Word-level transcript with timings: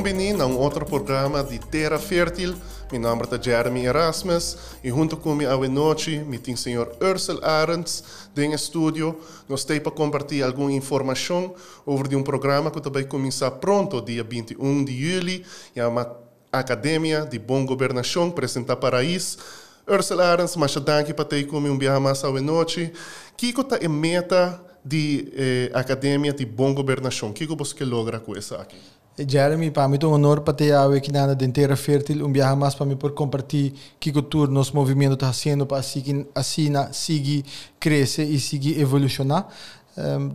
Bem-vindo 0.00 0.42
a 0.42 0.46
um 0.46 0.56
outro 0.56 0.86
programa 0.86 1.44
de 1.44 1.58
Terra 1.58 1.98
Fértil. 1.98 2.54
Meu 2.90 2.98
nome 2.98 3.24
é 3.30 3.42
Jeremy 3.42 3.84
Erasmus 3.84 4.56
e 4.82 4.88
junto 4.88 5.18
comigo 5.18 5.50
a 5.50 5.68
noite 5.68 6.18
me 6.18 6.38
tem 6.38 6.54
o 6.54 6.56
senhor 6.56 6.96
Ursel 6.98 7.44
Arends 7.44 8.02
em 8.34 8.54
estúdio. 8.54 9.20
Nós 9.46 9.64
temos 9.64 9.82
para 9.82 9.92
compartilhar 9.92 10.46
alguma 10.46 10.72
informação 10.72 11.54
sobre 11.84 12.16
um 12.16 12.22
programa 12.22 12.70
que 12.70 12.88
vai 12.88 13.04
começar 13.04 13.50
pronto, 13.50 14.00
dia 14.00 14.24
21 14.24 14.82
de 14.82 14.98
julho. 14.98 15.44
É 15.76 15.86
uma 15.86 16.16
Academia 16.50 17.26
de 17.26 17.38
Bom 17.38 17.66
Governação, 17.66 18.28
apresentar 18.28 18.76
para 18.76 19.04
isso. 19.04 19.36
Ursel 19.86 20.20
Arends, 20.22 20.56
mas 20.56 20.74
danke 20.74 21.12
para 21.12 21.26
ter 21.26 21.44
comigo 21.44 21.74
um 21.74 21.78
dia 21.78 22.00
mais 22.00 22.24
a 22.24 22.30
noite. 22.30 22.90
Kiko 23.36 23.60
está 23.60 23.76
em 23.76 23.88
meta 23.88 24.58
de 24.82 25.32
eh, 25.36 25.70
Academia 25.74 26.32
de 26.32 26.46
Bom 26.46 26.74
Governação. 26.74 27.28
O 27.28 27.32
que 27.34 27.46
você 27.46 27.84
logra 27.84 28.18
com 28.18 28.34
isso 28.34 28.54
aqui? 28.54 29.01
Jeremy, 29.18 29.70
para 29.70 29.86
mim 29.88 29.98
é 30.00 30.06
um 30.06 30.12
honor 30.12 30.40
para 30.40 30.54
ter 30.54 30.72
aqui 30.74 31.12
na 31.12 31.34
Denteira 31.34 31.76
Fértil, 31.76 32.26
um 32.26 32.32
viaje 32.32 32.56
mais 32.56 32.74
para 32.74 32.86
mim 32.86 32.96
por 32.96 33.12
compartilhar 33.12 33.74
que 34.00 34.10
o 34.10 34.22
tour 34.22 34.48
nosso 34.48 34.74
movimento 34.74 35.14
está 35.14 35.26
fazendo 35.26 35.66
para 35.66 35.78
assim, 35.78 36.26
assim 36.34 36.72
seguir 36.92 37.44
crescer 37.78 38.24
e 38.24 38.40
seguir 38.40 38.80
evolucionar. 38.80 39.48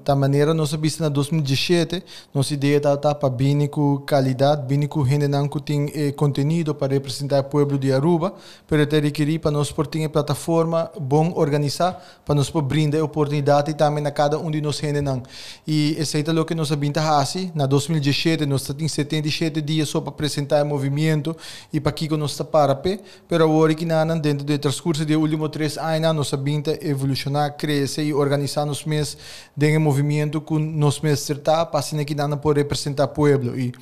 Da 0.03 0.15
maneira 0.15 0.53
nós 0.53 0.71
vimos 0.71 0.99
na 0.99 1.09
2017 1.09 2.03
nossa 2.31 2.53
ideia 2.53 2.79
para 2.79 3.27
bem 3.27 3.65
com 3.65 3.97
qualidade 4.07 4.67
gente 4.69 4.87
que 4.87 5.61
tem 5.61 5.91
eh, 5.95 6.11
conteúdo 6.11 6.75
para 6.75 6.93
representar 6.93 7.39
o 7.39 7.43
povo 7.45 7.75
de 7.75 7.91
Aruba 7.91 8.35
para 8.67 8.85
ter 8.85 9.01
requerir 9.01 9.39
para 9.39 9.49
nós 9.49 9.71
por 9.71 9.87
ter 9.87 10.07
plataforma 10.09 10.91
bom 11.01 11.33
organizar 11.35 12.21
para 12.23 12.35
nós 12.35 12.51
por 12.51 12.61
brindar 12.61 13.01
oportunidade 13.01 13.73
também 13.73 14.05
a 14.05 14.11
cada 14.11 14.37
um 14.37 14.51
de 14.51 14.61
nós 14.61 14.77
gente 14.77 15.01
não 15.01 15.23
e 15.65 15.95
esse 15.97 16.21
é 16.21 16.31
o 16.31 16.45
que 16.45 16.53
nós 16.53 16.69
vimos 16.69 16.95
assim 16.95 17.51
na 17.55 17.65
2017 17.65 18.45
nós 18.45 18.61
temos 18.61 18.91
77 18.91 19.59
dias 19.59 19.89
só 19.89 19.99
para 19.99 20.09
apresentar 20.09 20.63
o 20.63 20.67
movimento 20.67 21.35
e 21.73 21.79
para 21.79 21.91
que 21.91 22.07
nós 22.15 22.29
está 22.29 22.43
para 22.43 22.75
pé 22.75 22.99
pero 23.27 23.45
agora 23.45 23.73
que 23.73 23.85
não 23.85 24.19
dentro 24.19 24.45
do 24.45 24.59
transcurso 24.59 25.03
de 25.03 25.15
últimos 25.15 25.49
três 25.49 25.79
anos 25.79 26.13
nós 26.13 26.31
vimos 26.43 26.67
evolucionar 26.79 27.57
crescer 27.57 28.03
e 28.03 28.13
organizar 28.13 28.63
nos 28.63 28.85
meses 28.85 29.17
de 29.57 29.77
movimento 29.79 30.39
que 30.39 30.53
nós 30.59 31.01
mesmos 31.01 31.27
está 31.27 31.65
passando 31.65 32.01
aqui 32.01 32.13
dando 32.13 32.37
por 32.37 32.55
representar 32.55 33.05
o 33.05 33.07
povo 33.07 33.57
e 33.57 33.73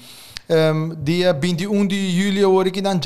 um, 0.49 0.95
dia 1.01 1.33
21 1.33 1.87
de 1.87 2.11
julho 2.11 2.47
agora 2.47 2.69
que 2.69 2.81
não, 2.81 2.99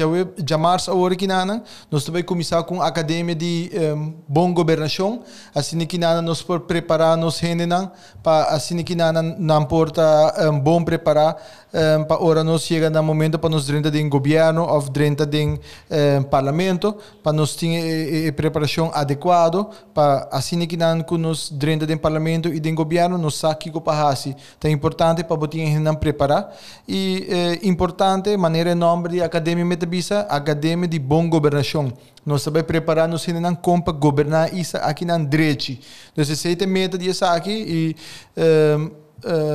já 0.45 0.57
março 0.57 0.91
agora 0.91 1.15
que 1.15 1.25
não, 1.25 1.63
nós 1.89 2.03
também 2.03 2.21
começar 2.21 2.61
com 2.63 2.81
a 2.81 2.87
academia 2.87 3.33
de 3.33 3.71
um, 3.95 4.13
bom 4.27 4.53
governação, 4.53 5.23
assim 5.55 5.79
que 5.85 5.97
não 5.97 6.21
nós 6.21 6.41
por 6.41 6.61
preparar 6.61 7.15
nos 7.15 7.41
não, 7.65 7.91
para 8.21 8.49
assim 8.49 8.83
que 8.83 8.93
não 8.93 9.13
não 9.13 9.61
importa 9.61 10.01
um, 10.49 10.59
bom 10.59 10.83
preparar 10.83 11.37
um, 11.73 12.03
para 12.03 12.21
hora 12.21 12.43
nós 12.43 12.63
chega 12.63 12.89
no 12.89 13.01
momento 13.01 13.39
para 13.39 13.49
nós 13.49 13.65
dentro 13.65 13.89
de 13.89 14.03
governo 14.09 14.67
ou 14.67 14.81
dentro 14.89 15.25
de 15.25 15.45
um, 15.45 16.23
parlamento, 16.23 16.97
para 17.23 17.31
nós 17.31 17.55
ter 17.55 18.33
preparação 18.33 18.91
adequada, 18.93 19.63
para 19.93 20.27
assim 20.31 20.65
que 20.67 20.75
não 20.75 21.01
que 21.01 21.17
nós 21.17 21.49
dentro 21.49 21.87
do 21.87 21.97
parlamento 21.97 22.49
e 22.59 22.61
do 22.61 22.73
governo 22.75 23.17
nós 23.17 23.35
sabe 23.35 23.55
que 23.71 23.81
para 23.81 24.09
assim, 24.09 24.35
é 24.63 24.69
importante 24.69 25.23
para 25.23 25.35
botar 25.35 25.57
não 25.79 25.95
preparar 25.95 26.55
e 26.87 27.27
eh, 27.29 27.59
importante, 27.63 28.35
maneira 28.37 28.75
nome 28.75 29.09
de 29.09 29.21
Academia 29.21 29.65
Metabisa, 29.65 30.21
Academia 30.21 30.87
de 30.87 30.99
Bom 30.99 31.29
Governação. 31.29 31.91
Nós 32.25 32.41
sabemos 32.41 32.67
preparar-nos 32.67 33.25
como 33.61 33.81
para 33.81 33.93
governar 33.93 34.53
isso 34.53 34.77
aqui 34.77 35.05
na. 35.05 35.79
Então, 36.11 36.21
esse 36.21 36.63
é 36.63 36.67
meta 36.67 36.97
disso 36.97 37.25
aqui 37.25 37.51
e 37.51 37.95
eh, 38.37 38.77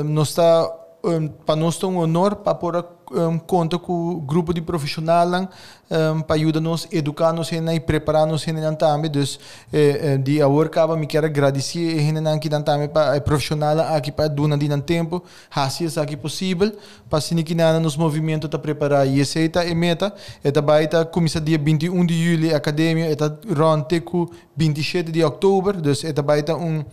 nós 0.05 0.31
está 0.31 0.84
um, 1.05 1.29
para 1.29 1.57
nós 1.57 1.83
é 1.83 1.87
um 1.87 1.99
honor 1.99 2.37
para 2.37 2.55
pôr 2.55 2.85
um, 3.13 3.39
conta 3.39 3.79
com 3.79 3.93
o 4.11 4.21
grupo 4.21 4.55
de 4.55 4.61
profissionais 4.61 5.49
um, 5.91 6.23
para 6.23 6.37
ajudar-nos, 6.37 6.89
educar-nos 6.91 7.53
e 7.53 7.81
preparar-nos 7.81 8.45
também. 8.45 9.39
Então, 9.73 10.23
de 10.23 10.41
agora 10.41 10.67
acaba 10.67 10.97
me 10.97 11.07
quero 11.07 11.27
agradecer 11.27 11.99
a 11.99 12.03
também 12.63 12.89
para 12.89 13.21
profissional 13.21 13.79
aqui 13.95 14.11
para 14.11 14.29
donar 14.29 14.59
de 14.59 14.81
tempo, 14.81 15.23
é 15.55 16.01
aqui 16.01 16.17
possível, 16.17 16.73
para 17.09 17.21
se 17.21 17.35
que 17.43 17.55
nos 17.55 17.97
movimentos 17.97 18.49
está 18.49 18.59
preparar. 18.59 19.07
E 19.07 19.21
essa 19.21 19.39
é 19.41 19.71
a 19.71 19.75
meta, 19.75 20.13
é 20.43 20.51
também 20.51 20.89
começa 21.13 21.41
dia 21.41 21.59
21 21.59 22.07
de 22.07 22.25
julho 22.25 22.55
a 22.55 22.57
academia, 22.57 23.11
está 23.11 23.31
ronte 23.55 24.01
com 24.01 24.27
27 24.57 25.13
de 25.13 25.23
outubro, 25.23 25.79
então 25.79 26.13
também 26.13 26.41
está 26.41 26.57
um 26.57 26.85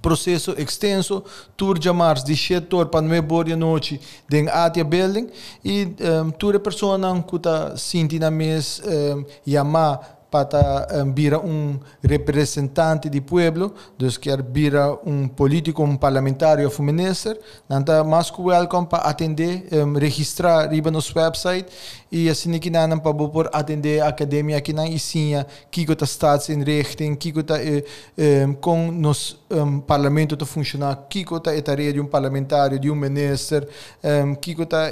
processo 0.00 0.54
extenso, 0.58 1.22
tour 1.56 1.78
de 1.78 1.90
março 1.92 2.24
de 2.24 2.36
setor 2.36 2.86
para 2.86 3.02
não 3.02 3.22
boa 3.22 3.44
noite 3.56 4.00
de 4.28 4.48
atia 4.48 4.84
building 4.84 5.28
e 5.64 5.94
um, 6.24 6.30
tour 6.30 6.56
a 6.56 6.60
pessoa 6.60 6.98
que 7.22 7.36
está 7.36 7.76
sentindo 7.76 8.30
mês 8.30 8.80
um, 8.84 9.24
chamar 9.50 10.19
para 10.30 10.86
vir 11.14 11.34
um 11.36 11.78
representante 12.02 13.08
do 13.08 13.20
povo, 13.22 13.74
dus 13.98 14.16
quer 14.16 14.42
vir 14.42 14.74
um 15.04 15.26
político, 15.26 15.82
um 15.82 15.96
parlamentário 15.96 16.70
ou 16.70 16.84
ministro, 16.84 17.36
nanta 17.68 18.04
mais 18.04 18.30
que 18.30 18.40
welcome 18.40 18.86
para 18.86 19.04
atender, 19.04 19.66
um, 19.72 19.94
registrar 19.94 20.70
riba 20.70 20.90
no 20.90 21.00
website 21.14 21.66
e 22.12 22.28
assim 22.28 22.58
que 22.58 22.70
não 22.70 22.98
para 22.98 23.14
por 23.14 23.50
atender 23.52 24.00
a 24.00 24.08
academia 24.08 24.56
aqui 24.56 24.72
na 24.72 24.88
Isinha, 24.88 25.46
que 25.70 25.82
está 25.82 26.06
staatsinrichting, 26.06 27.14
que 27.14 27.30
está 27.38 27.54
um, 27.56 28.54
com 28.54 28.90
nos 28.90 29.38
um, 29.50 29.80
parlamento 29.80 30.36
a 30.40 30.46
funcionar, 30.46 31.06
que 31.08 31.20
está 31.20 31.52
a 31.52 31.62
tarefa 31.62 31.92
de 31.92 32.00
um 32.00 32.06
parlamentário, 32.06 32.78
de 32.78 32.90
um 32.90 32.94
ministro, 32.94 33.66
um, 34.02 34.34
que 34.34 34.52
está 34.52 34.90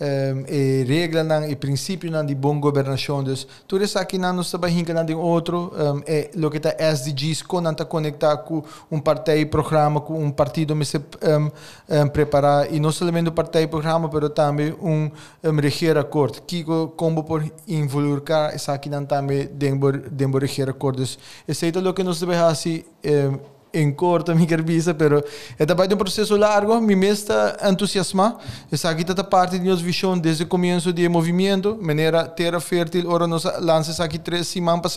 um, 0.00 0.44
e 0.48 0.84
regra 0.84 1.24
nan 1.24 1.48
e 1.48 1.56
princípio 1.56 2.10
nan 2.10 2.24
de 2.24 2.34
bom 2.34 2.60
governação 2.60 3.22
dus 3.22 3.46
tudo 3.66 3.84
isso 3.84 3.98
aqui 3.98 4.18
não 4.18 4.32
nos 4.32 4.50
trabalha 4.50 4.72
hinca 4.72 5.04
de 5.04 5.14
outro 5.14 5.72
um, 5.74 6.02
é 6.06 6.30
lo 6.36 6.50
que 6.50 6.60
tá 6.60 6.74
SDGs 6.78 7.42
com 7.42 7.60
não 7.60 7.74
tá 7.74 7.84
conectar 7.84 8.36
com 8.38 8.62
um 8.90 9.00
partido 9.00 9.46
programa 9.48 10.00
com 10.00 10.22
um 10.22 10.30
partido 10.30 10.74
me 10.76 10.84
se 10.84 10.98
um, 10.98 11.50
um, 11.88 12.08
preparar 12.08 12.72
e 12.72 12.78
não 12.78 12.92
somente 12.92 13.28
o 13.28 13.32
partido 13.32 13.68
programa 13.68 14.08
pero 14.08 14.30
também 14.30 14.72
um, 14.80 15.10
um 15.42 15.56
reger 15.60 15.96
acordo 15.96 16.42
que 16.42 16.64
como 16.96 17.24
por 17.24 17.44
involucrar 17.66 18.54
isso 18.54 18.70
aqui 18.70 18.88
não 18.88 19.04
também 19.04 19.46
dentro 19.52 20.10
dentro 20.10 20.38
reger 20.38 20.68
acordos 20.68 21.18
esse 21.46 21.66
é 21.68 21.70
o 21.70 21.94
que 21.94 22.02
nós 22.02 22.20
devemos 22.20 22.44
assim 22.44 22.84
um, 23.04 23.57
em 23.72 23.92
corto 23.92 24.34
mi 24.36 24.46
visa, 24.46 24.94
pero 24.94 25.22
é 25.58 25.66
também 25.66 25.88
um 25.92 25.96
processo 25.96 26.36
largo, 26.36 26.80
me 26.80 26.94
está 27.06 27.56
entusiasma. 27.68 28.38
Essa 28.70 28.90
aqui 28.90 29.02
está 29.02 29.22
parte 29.22 29.58
de 29.58 29.68
nossa 29.68 29.82
visão 29.82 30.18
desde 30.18 30.44
o 30.44 30.46
começo 30.46 30.92
do 30.92 31.10
movimento, 31.10 31.78
maneira 31.80 32.26
terra 32.26 32.60
fértil, 32.60 33.10
ora 33.10 33.26
nós 33.26 33.44
lançamos 33.44 34.00
aqui 34.00 34.18
três 34.18 34.46
semanas 34.48 34.96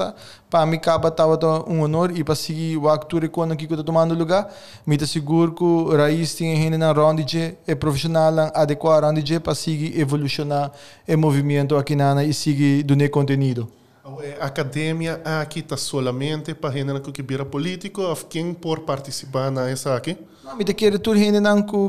para 0.49 0.65
mim 0.65 0.77
acaba 0.77 1.09
estava 1.09 1.37
um 1.67 1.81
honor 1.81 2.11
e 2.15 2.23
para 2.23 2.35
seguir 2.35 2.77
o 2.77 2.89
actor 2.89 3.27
quando 3.29 3.53
aqui 3.53 3.65
está 3.65 3.83
tomando 3.83 4.13
lugar, 4.13 4.49
me 4.85 4.95
está 4.95 5.07
seguro 5.07 5.53
que 5.53 5.63
o 5.63 5.95
raiz 5.95 6.33
tem 6.35 6.55
gente 6.55 6.77
na 6.77 6.91
ronde 6.91 7.57
é 7.67 7.75
profissional 7.75 8.51
adequado 8.53 9.05
ronde 9.05 9.39
para 9.39 9.55
seguir 9.55 9.99
evolucionar 9.99 10.71
o 11.07 11.17
movimento 11.17 11.75
aqui 11.75 11.95
na 11.95 12.23
e 12.23 12.33
seguir 12.33 12.83
do 12.83 12.95
conteúdo. 13.09 13.80
A 14.39 14.45
academia 14.45 15.21
aqui 15.41 15.59
está 15.59 15.77
solamente 15.77 16.55
para 16.55 16.71
gente 16.71 17.11
que 17.11 17.21
vira 17.21 17.45
político 17.45 18.01
ou 18.01 18.15
quem 18.15 18.51
por 18.51 18.79
participar 18.79 19.51
nessa 19.51 19.95
aqui? 19.95 20.17
Não, 20.43 20.55
me 20.55 20.65
quer 20.65 20.97
tudo 20.97 21.19
gente 21.19 21.39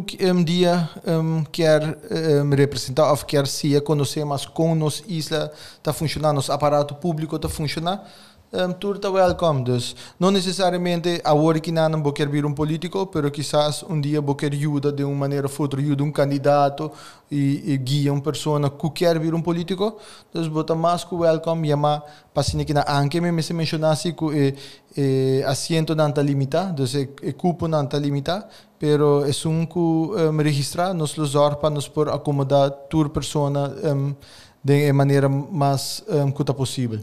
que 0.05 0.27
um 0.31 0.45
dia 0.45 0.91
um, 1.07 1.43
quer 1.45 1.83
um, 2.11 2.51
representar 2.51 3.11
ou 3.11 3.17
quer 3.17 3.47
se 3.47 3.81
conhecer 3.81 4.27
mais 4.27 4.45
como 4.45 4.75
nossa 4.75 5.03
isla 5.09 5.51
está 5.79 5.91
funcionando, 5.91 6.35
nosso 6.35 6.53
aparato 6.53 6.95
público 6.95 7.37
está 7.37 7.49
funcionando 7.49 8.03
um, 8.53 8.73
está 8.97 9.11
welcome. 9.11 9.65
Dus 9.65 9.97
não 10.19 10.31
necessariamente 10.31 11.21
agora 11.25 11.59
que 11.61 11.73
não 11.73 12.03
vou 12.03 12.13
querer 12.13 12.31
vir 12.31 12.45
um 12.45 12.53
político, 12.53 13.11
mas 13.13 13.31
quizás 13.31 13.83
um 13.89 14.01
dia 14.01 14.21
vou 14.21 14.35
querer 14.35 14.57
ajuda 14.57 14.93
de 14.93 15.05
uma 15.05 15.15
maneira 15.15 15.47
ou 15.47 15.53
outra, 15.59 15.81
ajuda 15.81 16.05
um 16.05 16.13
candidato 16.13 16.91
e, 17.31 17.73
e 17.73 17.79
guia 17.79 18.13
uma 18.13 18.21
pessoa 18.21 18.71
que 18.71 18.91
quer 18.91 19.19
vir 19.19 19.35
um 19.35 19.43
político. 19.43 19.97
Então, 20.31 20.61
estar 20.61 20.75
mais 20.75 21.05
que 21.05 21.15
welcome, 21.15 21.69
chamar 21.69 22.03
para 22.35 22.65
que 22.65 22.75
na 22.75 22.85
anche 22.89 23.21
me 23.21 23.43
se 23.43 23.53
mencionasse 23.53 24.13
que 24.13 24.55
e 24.95 25.43
assento 25.47 25.95
não 25.95 26.11
está 26.11 26.21
limitado, 26.21 26.85
então 26.85 27.29
o 27.29 27.35
cupo 27.35 27.67
não 27.67 27.83
está 27.83 27.99
limitado, 27.99 28.45
pero 28.79 29.25
é 29.25 29.49
um 29.49 29.65
que 29.65 29.79
um, 29.79 30.37
registrar 30.43 30.93
nos 30.93 31.17
lugar 31.17 31.57
para 31.57 31.71
nos 31.71 31.89
por 31.89 32.11
acomodar 32.11 32.71
toda 32.91 33.09
pessoa 33.09 33.51
um, 33.51 34.15
de 34.63 34.93
maneira 34.93 35.29
mais 35.29 36.05
um, 36.09 36.31
curta 36.31 36.53
possível. 36.53 37.01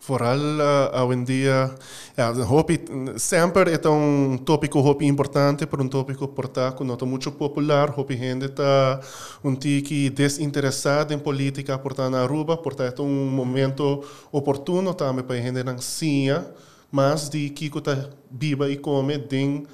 Vooral 0.00 0.38
uh, 0.38 1.04
hoje 1.04 1.18
em 1.18 1.24
dia, 1.24 1.74
ja, 2.16 2.30
hopi, 2.30 2.80
sempre 3.16 3.72
é 3.72 3.88
um 3.88 4.38
tópico 4.38 4.78
hopi 4.78 5.04
importante, 5.04 5.66
por 5.66 5.80
um 5.80 5.88
tópico 5.88 6.28
portaco, 6.28 6.84
não 6.84 6.96
muito 7.06 7.32
popular, 7.32 7.92
hopi 7.98 8.16
gente 8.16 8.44
está 8.44 9.00
um 9.42 9.54
tiki 9.56 10.08
desinteressado 10.10 11.12
em 11.12 11.18
política, 11.18 11.76
portanto 11.78 12.12
na 12.12 12.22
Aruba, 12.22 12.56
portanto 12.56 13.02
é 13.02 13.04
um 13.04 13.30
momento 13.30 14.04
oportuno. 14.30 14.94
Também 14.94 15.24
para 15.24 15.36
gente 15.36 15.64
não 15.64 15.78
sia, 15.78 16.54
mas 16.90 17.28
de 17.28 17.50
que 17.50 17.66
está 17.66 18.10
viva 18.30 18.70
e 18.70 18.76
come 18.76 19.18
dentro 19.18 19.68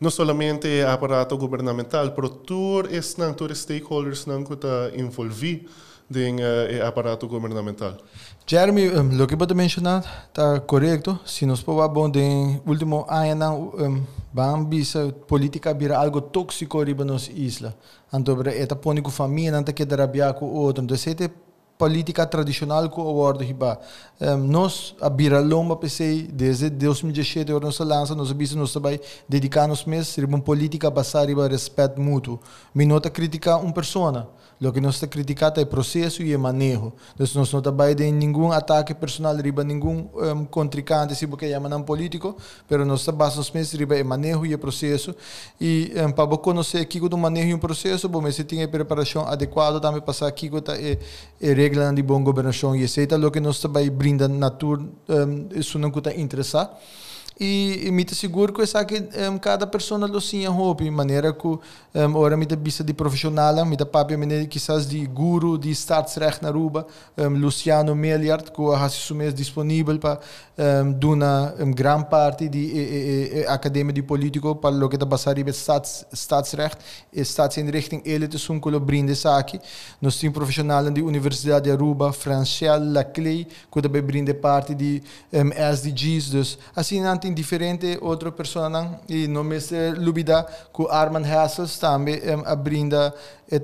não 0.00 0.10
somente 0.10 0.80
aparato 0.82 1.36
governamental, 1.36 2.12
pero 2.12 2.28
todos 2.28 2.92
os 2.92 3.58
stakeholders 3.58 4.24
que 4.24 4.52
está 4.52 4.90
envolvidos 4.94 5.87
em 6.14 6.36
uh, 6.36 6.86
aparato 6.86 7.28
governamental. 7.28 7.96
Jeremy, 8.46 8.88
um, 8.90 9.22
o 9.22 9.26
que 9.26 9.36
você 9.36 9.54
mencionou 9.54 9.98
está 9.98 10.60
correto. 10.60 11.18
Nós 11.42 11.60
for 11.60 11.86
bom 11.88 12.08
de 12.08 12.60
último 12.66 13.04
ano, 13.08 13.72
um, 13.78 14.02
vamos 14.32 14.94
ver 14.94 15.12
política 15.26 15.74
vira 15.74 15.98
algo 15.98 16.20
tóxico 16.20 16.82
riba 16.82 17.04
nos 17.04 17.28
isla. 17.28 17.74
Então, 18.12 18.40
esta 18.46 18.74
põe 18.74 19.02
com 19.02 19.10
família, 19.10 19.52
não 19.52 19.62
que 19.62 19.84
darabia 19.84 20.32
com 20.32 20.46
outro. 20.46 20.82
Então, 20.82 20.96
se 20.96 21.14
política 21.78 22.26
tradicional 22.26 22.90
que 22.90 23.00
o 23.00 23.08
abordo 23.08 23.44
hiba. 23.44 23.80
Um, 24.20 24.36
nós 24.36 24.96
a 25.00 25.08
bira 25.08 25.38
lomba 25.38 25.76
pensei 25.76 26.22
desde 26.22 26.68
2017 26.68 27.52
nós 27.52 27.78
lança 27.78 28.16
nós 28.16 28.32
abis 28.32 28.52
nós 28.52 28.74
nos 28.74 29.84
meses 29.84 30.18
a 30.18 30.26
uma 30.26 30.40
política 30.40 30.90
baseada 30.90 31.30
em 31.30 31.48
respeito 31.48 32.00
mútuo. 32.00 32.40
Me 32.74 32.84
nota 32.84 33.08
criticar 33.08 33.62
uma 33.62 33.72
pessoa. 33.72 34.28
Lo 34.60 34.72
que 34.72 34.80
nós 34.80 34.96
está 34.96 35.06
criticando 35.06 35.60
é 35.60 35.62
o 35.62 35.66
processo 35.66 36.20
e 36.20 36.34
o 36.34 36.38
manejo. 36.38 36.92
Então, 37.14 37.26
nós 37.36 37.52
não 37.52 37.62
trabalhamos 37.62 38.12
nenhum 38.12 38.50
ataque 38.50 38.92
personal, 38.92 39.36
riba 39.36 39.62
nenhum 39.62 40.10
um, 40.12 40.44
contrincante, 40.46 41.14
se 41.14 41.28
porque 41.28 41.48
chama 41.48 41.68
não 41.68 41.82
político, 41.84 42.36
mas 42.68 42.86
nós 42.86 43.04
trabalhamos 43.04 43.52
meses 43.52 43.72
riba 43.74 43.94
o 43.94 44.04
manejo 44.04 44.44
e 44.44 44.52
o 44.52 44.58
processo. 44.58 45.14
E 45.60 45.92
um, 46.04 46.10
para 46.10 46.26
conhecer 46.38 46.78
aqui 46.78 47.00
o 47.00 47.16
manejo 47.16 47.48
e 47.48 47.54
o 47.54 47.58
processo, 47.58 48.08
bom, 48.08 48.20
tem 48.28 48.64
a 48.64 48.68
preparação 48.68 49.28
adequada, 49.28 49.78
também 49.78 50.00
passar 50.00 50.26
aqui 50.26 50.50
com 50.50 50.56
a 50.56 50.60
regra 51.68 51.92
de 51.92 52.02
boa 52.02 52.20
governação 52.20 52.74
e 52.74 52.82
etc. 52.82 53.12
Lo 53.18 53.30
que 53.30 53.40
nós 53.40 53.60
trabalhamos 53.60 53.96
brinda 53.96 54.26
natura, 54.26 54.82
um, 54.82 55.48
isso 55.54 55.78
não 55.78 55.90
está 55.90 56.14
interessado 56.14 56.70
e, 57.40 57.86
e 57.86 57.90
me 57.90 58.04
seguro 58.12 58.52
que 58.52 58.62
essa 58.62 58.84
que 58.84 58.96
um, 58.96 59.38
cada 59.38 59.66
pessoa 59.66 60.06
lo 60.06 60.20
sinha 60.20 60.50
hobby 60.50 60.90
maneira 60.90 61.32
que 61.32 61.46
um, 61.46 61.60
ora 62.16 62.36
me 62.36 62.46
bisa 62.46 62.82
de 62.82 62.92
profissional 62.92 63.64
me 63.64 63.76
da 63.76 63.86
papi 63.86 64.16
maneira 64.16 64.44
quizás 64.46 64.86
de 64.88 65.06
guru 65.06 65.56
de 65.56 65.70
startsrecht 65.70 66.42
na 66.42 66.50
Ruba 66.50 66.86
um, 67.16 67.28
Luciano 67.28 67.94
Meliart 67.94 68.50
que 68.50 68.62
ha 68.74 68.88
se 68.88 68.96
sumes 68.96 69.32
disponível 69.32 69.98
para 69.98 70.18
um, 70.58 70.92
duna 70.92 71.54
um, 71.60 71.70
gran 71.70 72.02
parte 72.02 72.48
de 72.48 72.58
e, 72.58 72.78
e, 72.78 73.38
e, 73.40 73.46
academia 73.46 73.92
de 73.92 74.02
político 74.02 74.56
para 74.56 74.74
lo 74.74 74.88
que 74.88 74.96
da 74.96 75.06
basari 75.06 75.44
bet 75.44 75.56
stats 75.56 76.06
statsrecht 76.12 76.78
e 77.12 77.24
statsinrichting 77.24 78.02
ele 78.04 78.26
te 78.26 78.38
sun 78.38 78.58
kolo 78.58 78.80
brinde 78.80 79.14
saki 79.14 79.60
nós 80.00 80.18
temos 80.18 80.34
profissional 80.34 80.90
de 80.90 81.02
Universidade 81.02 81.66
de 81.66 81.70
Aruba 81.70 82.12
Franciel 82.12 82.92
Laclay 82.92 83.46
que 83.70 83.80
da 83.80 83.88
brinde 83.88 84.34
parte 84.34 84.74
de 84.74 85.02
um, 85.32 85.50
SDGs 85.52 86.30
dus 86.30 86.58
assim 86.74 87.00
tem 87.28 87.34
diferente 87.34 87.98
outra 88.00 88.32
pessoa 88.32 88.68
não. 88.68 88.98
E 89.08 89.28
não 89.28 89.44
me 89.44 89.60
se 89.60 89.92
lubida 89.92 90.46
que 90.74 90.86
Armand 90.88 91.24
Hassels 91.24 91.78
também 91.78 92.20
um, 92.34 92.56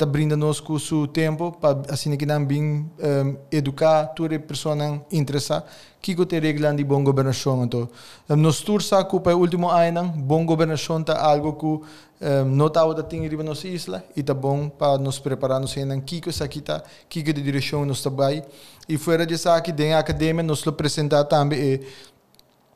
brinda 0.06 0.36
nos 0.36 0.60
com 0.60 0.78
seu 0.78 1.06
tempo 1.06 1.52
para 1.52 1.82
assim 1.90 2.16
que 2.16 2.26
não 2.26 2.44
bem 2.44 2.90
um, 2.98 3.36
educar 3.50 4.06
toda 4.08 4.38
pessoa 4.38 4.74
não 4.74 5.04
interessa. 5.10 5.64
Que 6.00 6.14
que 6.14 6.26
te 6.26 6.38
regla 6.38 6.74
de 6.74 6.84
bom 6.84 7.02
governação 7.02 7.64
então? 7.64 7.88
Um, 8.28 8.36
nos 8.36 8.60
tursa 8.60 9.02
que 9.04 9.18
para 9.18 9.34
último 9.34 9.70
ano 9.70 10.12
bom 10.16 10.44
governação 10.44 11.02
tá 11.02 11.18
algo 11.18 11.54
que 11.54 11.66
um, 11.66 12.44
não 12.44 12.68
tá 12.68 12.84
o 12.84 12.92
da 12.92 13.02
tinha 13.02 13.26
riba 13.26 13.42
nossa 13.42 13.66
isla 13.66 14.04
e 14.14 14.22
tá 14.22 14.34
bom 14.34 14.68
para 14.68 14.98
nos 14.98 15.18
preparar 15.18 15.58
nos 15.58 15.74
ainda 15.78 15.98
que 16.00 16.20
que 16.20 16.28
essa 16.28 16.44
aqui 16.44 16.60
tá? 16.60 16.82
Que 17.08 17.22
que 17.22 17.32
de 17.32 17.40
direção 17.40 17.86
nos 17.86 18.02
trabalho 18.02 18.42
e 18.86 18.98
fora 18.98 19.24
disso 19.24 19.48
aqui 19.48 19.72
dentro 19.72 19.92
da 19.92 19.98
academia 20.00 20.42
nos 20.42 20.66
apresentar 20.66 21.24
também 21.24 21.80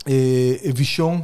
eh, 0.08 0.72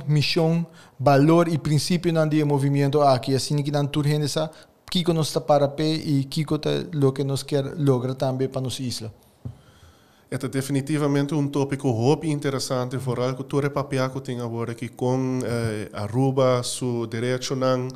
missão, 0.07 0.67
valor 1.01 1.49
e 1.49 1.57
princípio 1.57 2.13
não 2.13 2.29
de 2.29 2.45
movimento 2.45 3.01
aqui 3.01 3.35
assim 3.35 3.63
que 3.63 3.71
tudo 3.91 4.09
essa 4.09 4.51
que 4.91 5.13
nós 5.13 5.29
está 5.29 5.41
para 5.41 5.67
pé 5.67 5.95
e 5.95 6.23
que 6.25 6.43
é 6.43 7.05
o 7.07 7.13
que 7.13 7.25
nós 7.25 7.43
quer 7.43 7.65
lograr 7.77 8.15
também 8.15 8.49
para 8.49 8.61
nossa 8.61 8.83
isla. 8.83 9.13
É 10.31 10.39
definitivamente 10.39 11.35
um 11.35 11.49
tópico 11.49 11.93
muito 11.93 12.27
interessante, 12.27 12.97
vooral 12.97 13.35
que 13.35 13.45
todo 13.45 13.67
o 13.67 13.71
papel 13.71 14.11
que 14.11 14.21
tem 14.21 14.41
agora 14.41 14.73
aqui 14.73 14.89
com 14.89 15.41
eh, 15.45 15.89
Aruba, 15.93 16.63
seu 16.63 17.07
direito 17.07 17.57
não 17.57 17.89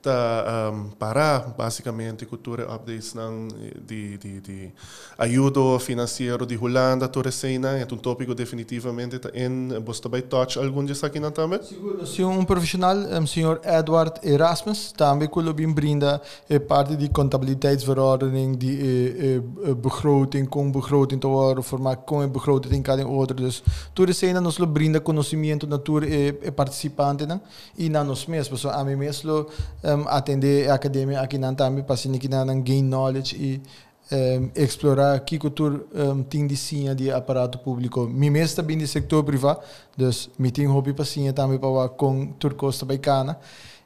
ta 0.00 0.70
um, 0.72 0.90
para 0.90 1.40
basicamente 1.56 2.24
cultura 2.26 2.64
updates 2.74 3.14
ng 3.14 3.48
di 3.84 4.16
di 4.18 4.40
di 4.40 4.72
ayudo 5.18 5.78
financiero 5.78 6.44
di 6.44 6.56
Holanda 6.56 7.08
to 7.08 7.20
resena 7.22 7.76
é 7.78 7.86
um 7.90 7.96
tópico 7.98 8.34
definitivamente 8.34 9.18
ta 9.18 9.30
en 9.34 9.80
bosta 9.82 10.08
touch. 10.22 10.58
Algum 10.58 10.84
dia 10.84 10.94
aqui 11.02 11.20
na 11.20 11.30
também 11.30 11.62
seguro. 11.62 12.06
Se 12.06 12.22
um 12.22 12.44
profissional 12.44 12.96
um 12.96 13.26
senhor 13.26 13.60
Edward 13.64 14.20
Erasmus 14.22 14.92
também 14.92 15.28
que 15.28 15.52
bem 15.52 15.72
brinda 15.72 16.20
é 16.48 16.58
parte 16.58 16.96
de 16.96 17.08
contabiliteitsverordening 17.08 18.56
die 18.56 18.68
e, 18.68 19.42
e, 19.68 19.74
begroting 19.74 20.46
com 20.46 20.70
begroting 20.70 21.18
te 21.18 21.26
worden 21.26 21.62
formar 21.62 21.96
com 21.96 22.22
a 22.22 22.26
begroting 22.26 22.82
cada 22.82 23.06
outro 23.06 23.36
dus 23.36 23.62
to 23.94 24.04
resena 24.04 24.40
nos 24.40 24.58
lo 24.58 24.66
brinda 24.66 25.00
conhecimento 25.00 25.66
natura 25.66 26.06
e, 26.06 26.28
e 26.42 26.50
participante 26.50 27.26
não 27.26 27.40
e 27.76 27.88
na 27.88 28.04
nos 28.04 28.26
mesmos 28.26 28.60
so 28.60 28.68
a 28.68 28.84
mim 28.84 28.96
mesmo 28.96 29.46
um, 29.88 30.08
atender 30.08 30.70
a 30.70 30.74
academia 30.74 31.20
aqui 31.20 31.38
na 31.38 31.52
também 31.54 31.82
para 31.82 31.96
se 31.96 32.08
que 32.18 32.28
não 32.28 32.60
gain 32.60 32.82
knowledge 32.82 33.36
e 33.36 33.62
um, 34.10 34.50
explorar 34.54 35.18
que 35.20 35.38
cultura 35.38 35.80
um, 35.94 36.22
tem 36.22 36.46
de 36.46 36.56
sim 36.56 36.94
de 36.94 37.10
aparato 37.10 37.58
público. 37.58 38.06
Me 38.06 38.30
mesmo 38.30 38.56
também 38.56 38.78
do 38.78 38.86
setor 38.86 39.24
privado, 39.24 39.60
dus 39.96 40.30
me 40.38 40.50
tem 40.50 40.66
hobby 40.66 40.92
para 40.92 41.04
sim 41.04 41.30
também 41.32 41.58
para 41.58 41.88
com 41.90 42.26
turcos 42.38 42.78
também 42.78 42.98
cana. 42.98 43.38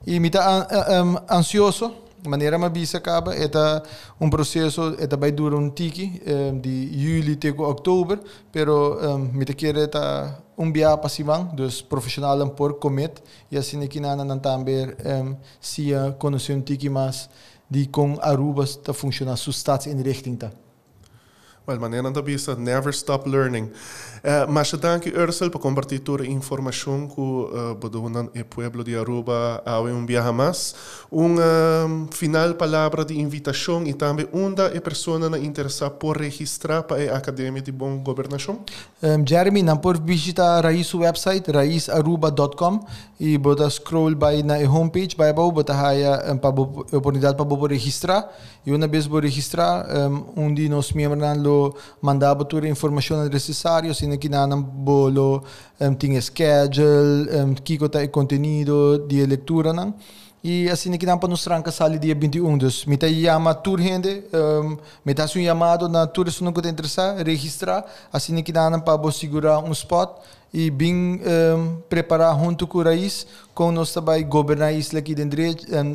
E 0.06 0.18
me 0.18 0.30
tá 0.30 0.66
um, 1.04 1.34
ansioso 1.34 1.92
maneira 2.28 2.58
ma 2.58 2.68
bisa 2.68 2.98
acaba 2.98 3.34
é 3.34 3.48
um 4.20 4.30
processo 4.30 4.94
é 4.98 5.16
vai 5.16 5.32
durar 5.32 5.58
um 5.58 5.70
tiki 5.70 6.22
um, 6.26 6.58
de 6.58 6.90
julho 6.96 7.32
até 7.32 7.50
outubro 7.50 8.20
pero 8.52 8.98
um, 9.00 9.18
me 9.18 9.44
te 9.44 9.54
quer 9.54 9.74
um 10.56 10.70
dia 10.70 10.96
passivang 10.96 11.54
dos 11.54 11.82
profissional 11.82 12.48
por 12.50 12.74
comet 12.78 13.22
e 13.50 13.56
assim 13.56 13.78
nana 14.00 14.24
não 14.24 14.38
também 14.38 14.86
um, 14.86 15.36
se 15.60 15.90
conhecer 16.18 16.54
um 16.54 16.60
tiki 16.60 16.88
mas 16.88 17.28
de 17.68 17.86
com 17.86 18.18
Aruba 18.20 18.64
está 18.64 18.92
funcionar 18.92 19.36
su 19.36 19.52
staatsinrichting 19.52 20.36
tá 20.36 20.50
Well, 21.64 21.78
maneira 21.78 22.10
da 22.10 22.20
vista, 22.20 22.56
never 22.56 22.92
stop 22.92 23.28
learning. 23.28 23.70
Uh, 24.22 24.46
mas 24.48 24.72
danke 24.72 25.10
Ursel 25.10 25.50
por 25.50 25.60
compartilhar 25.60 26.24
informação 26.24 27.08
que 27.08 27.20
uh, 27.20 27.74
bodonan 27.74 28.28
e 28.34 28.44
pueblo 28.44 28.84
de 28.84 28.96
Aruba 28.96 29.62
ao 29.64 29.86
um 29.86 30.04
viaja 30.04 30.32
mais. 30.32 30.74
Uma 31.10 31.86
um, 31.86 32.06
final 32.10 32.54
palavra 32.54 33.04
de 33.04 33.18
invitação 33.18 33.84
e 33.84 33.94
também 33.94 34.28
onde 34.32 34.62
a 34.62 34.80
pessoa 34.80 35.18
na 35.18 35.38
interessa 35.38 35.90
por 35.90 36.16
registrar 36.16 36.82
para 36.82 37.12
a 37.12 37.16
Academia 37.16 37.62
de 37.62 37.72
Bom 37.72 37.98
Governação. 37.98 38.60
Um, 39.02 39.26
Jeremy, 39.26 39.62
não 39.62 39.76
por 39.76 40.00
visitar 40.00 40.64
Raiz 40.64 40.92
website 40.94 41.50
raizaruba.com 41.50 42.86
e 43.18 43.38
bota 43.38 43.68
scroll 43.70 44.14
by 44.14 44.42
na 44.44 44.58
homepage, 44.68 45.16
by 45.16 45.32
bau 45.32 45.50
bota 45.50 45.74
haya 45.74 46.32
um, 46.32 46.38
para 46.38 46.50
oportunidade 46.50 47.36
para 47.36 47.68
registrar 47.68 48.32
e 48.64 48.72
uma 48.72 48.86
vez 48.86 49.06
vou 49.06 49.20
registrar 49.20 49.86
um, 50.36 50.54
nós 50.68 50.92
membros 50.92 51.20
lo 51.52 51.74
mandava 52.00 52.44
toda 52.44 52.66
a 52.66 52.70
informação 52.70 53.28
necessária, 53.28 53.90
assim 53.90 54.16
que 54.18 54.28
não 54.28 54.62
bolo 54.62 55.44
um, 55.80 55.94
tinha 55.94 56.20
schedule, 56.20 57.28
um, 57.44 57.54
que 57.54 57.78
o 57.82 58.08
conteúdo 58.08 59.06
de 59.08 59.24
leitura, 59.26 59.72
não? 59.72 59.94
E 60.44 60.68
assim 60.68 60.90
que 60.98 61.06
não 61.06 61.18
para 61.18 61.28
nos 61.28 61.44
tranca 61.44 61.70
sali 61.70 62.00
dia 62.00 62.16
21, 62.16 62.58
dus 62.58 62.84
me 62.84 62.96
tá 62.96 63.06
chama 63.08 63.54
tur 63.54 63.80
gente, 63.80 64.24
um, 64.34 64.76
me 65.04 65.14
tá 65.14 65.24
um 65.24 65.28
chamado 65.28 65.88
na 65.88 66.04
tur 66.04 66.32
se 66.32 66.42
não 66.42 66.52
que 66.52 66.68
interessar, 66.68 67.16
registrar, 67.24 67.84
assim 68.12 68.42
que 68.42 68.52
não 68.52 68.80
para 68.80 69.12
segurar 69.12 69.60
um 69.60 69.70
spot. 69.70 70.10
E 70.54 70.70
bem 70.70 71.18
um, 71.24 71.80
preparar 71.88 72.38
junto 72.38 72.66
com 72.66 72.78
o 72.78 72.82
raiz, 72.82 73.26
com 73.54 73.72
nós 73.72 73.90
também 73.90 74.22
governar 74.28 74.74
isso 74.74 74.98
aqui 74.98 75.14
dentro 75.14 75.40
um, 75.40 75.94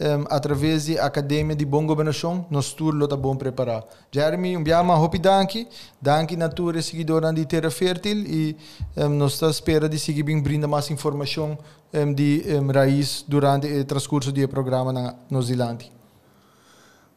um, 0.00 0.24
através 0.28 0.86
da 0.86 1.04
Academia 1.04 1.54
de 1.54 1.64
Bom 1.64 1.86
Governação, 1.86 2.46
nós 2.50 2.72
tudo 2.72 3.04
está 3.04 3.16
bom 3.16 3.36
preparar. 3.36 3.84
Jeremy, 4.10 4.56
um 4.56 4.62
dia 4.62 4.82
mais 4.82 5.20
danke, 5.20 5.68
danke 6.00 6.36
na 6.36 6.48
tua 6.48 6.80
seguidora 6.82 7.32
de 7.32 7.44
Terra 7.46 7.70
Fértil 7.70 8.18
e 8.26 8.56
um, 8.96 9.08
nós 9.10 9.34
estamos 9.34 9.56
espera 9.56 9.88
de 9.88 9.98
seguir 9.98 10.22
bem 10.22 10.40
brinda 10.40 10.66
mais 10.66 10.90
informação 10.90 11.58
um, 11.92 12.12
de 12.12 12.44
um, 12.48 12.70
raiz 12.72 13.24
durante 13.26 13.66
o 13.66 13.84
transcurso 13.84 14.32
do 14.32 14.48
programa 14.48 14.92
na 14.92 15.14
Nova 15.30 15.46
Zelândia. 15.46 15.88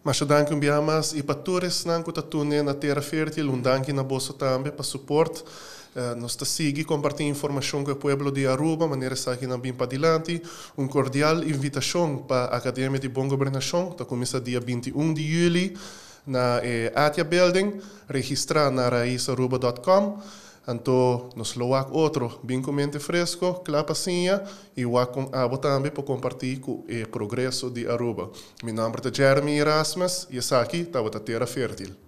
Mas 0.04 0.20
danke 0.22 0.54
um 0.54 0.60
dia 0.60 0.80
mais 0.82 1.14
e 1.14 1.24
para 1.24 1.34
todos 1.34 1.84
que 1.84 2.10
estão 2.12 2.46
na 2.64 2.74
Terra 2.76 3.02
Fértil, 3.02 3.52
um 3.52 3.60
danke 3.60 3.92
na 3.92 4.04
bolsa 4.04 4.34
também 4.34 4.72
para 4.72 4.84
suporte. 4.84 5.44
Nós 6.18 6.32
está 6.32 6.44
seguir 6.44 6.84
compartilhando 6.84 7.32
informação 7.32 7.82
com 7.82 7.92
o 7.92 7.96
povo 7.96 8.30
de 8.30 8.46
Aruba, 8.46 8.86
maneira 8.86 9.16
que 9.16 9.48
não 9.48 9.58
bem 9.58 9.74
para 9.74 9.86
adiante. 9.86 10.42
Um 10.78 10.88
cordial 10.88 11.38
invitação 11.42 12.18
para 12.18 12.54
a 12.54 12.58
Academia 12.58 13.00
de 13.00 13.08
Bom 13.08 13.30
Governação, 13.30 13.92
que 13.92 14.04
começa 14.04 14.42
dia 14.42 14.60
21 14.60 15.14
de 15.14 15.24
julho 15.24 15.74
na 16.28 16.60
eh, 16.64 16.92
Atia 16.94 17.24
Building, 17.24 17.80
registrar 18.10 18.72
na 18.72 18.90
raizaruba.com. 18.90 20.20
Então, 20.68 21.30
nos 21.36 21.56
loak 21.56 21.92
outro, 21.92 22.40
bem 22.44 22.62
com 22.62 22.72
mente 22.72 22.98
fresco, 22.98 23.54
clapacinha, 23.64 24.42
e 24.76 24.86
o 24.86 24.98
abo 24.98 25.58
também 25.60 25.92
para 25.92 26.04
compartilhar 26.04 26.60
com 26.60 26.72
o 26.72 27.08
progresso 27.12 27.70
de 27.70 27.88
Aruba. 27.88 28.32
Meu 28.64 28.74
nome 28.74 28.96
é 29.04 29.16
Jeremy 29.16 29.60
Erasmus 29.60 30.28
e 30.32 30.40
essa 30.40 30.60
aqui 30.60 30.78
está 30.78 31.00
a 31.00 31.20
Terra 31.20 31.46
Fértil. 31.46 32.05